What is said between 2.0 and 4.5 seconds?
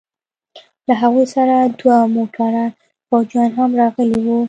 موټره فوجيان هم راغلي وو.